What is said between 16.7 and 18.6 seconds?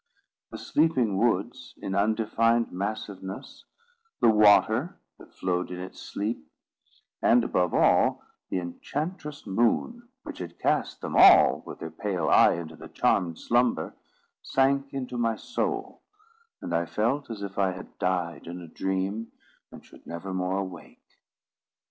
I felt as if I had died in